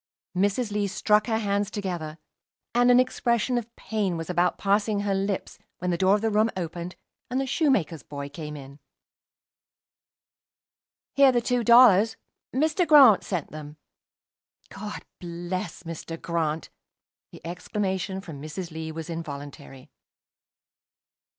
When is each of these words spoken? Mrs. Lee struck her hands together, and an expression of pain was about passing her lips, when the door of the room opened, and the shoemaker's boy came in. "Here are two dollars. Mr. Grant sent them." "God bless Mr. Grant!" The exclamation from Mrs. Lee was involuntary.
Mrs. 0.35 0.71
Lee 0.71 0.87
struck 0.87 1.27
her 1.27 1.37
hands 1.37 1.69
together, 1.69 2.17
and 2.73 2.89
an 2.89 2.99
expression 2.99 3.59
of 3.59 3.75
pain 3.75 4.17
was 4.17 4.31
about 4.31 4.57
passing 4.57 5.01
her 5.01 5.13
lips, 5.13 5.59
when 5.77 5.91
the 5.91 5.97
door 5.99 6.15
of 6.15 6.21
the 6.21 6.31
room 6.31 6.49
opened, 6.57 6.95
and 7.29 7.39
the 7.39 7.45
shoemaker's 7.45 8.01
boy 8.01 8.27
came 8.27 8.57
in. 8.57 8.79
"Here 11.13 11.37
are 11.37 11.39
two 11.39 11.63
dollars. 11.63 12.17
Mr. 12.51 12.87
Grant 12.87 13.23
sent 13.23 13.51
them." 13.51 13.77
"God 14.69 15.05
bless 15.19 15.83
Mr. 15.83 16.19
Grant!" 16.19 16.71
The 17.31 17.45
exclamation 17.45 18.21
from 18.21 18.41
Mrs. 18.41 18.71
Lee 18.71 18.91
was 18.91 19.07
involuntary. 19.07 19.91